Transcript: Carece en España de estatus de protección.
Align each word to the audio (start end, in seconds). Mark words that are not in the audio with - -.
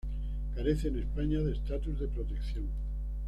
Carece 0.55 0.87
en 0.87 0.97
España 0.97 1.41
de 1.41 1.51
estatus 1.53 1.99
de 1.99 2.07
protección. 2.07 2.67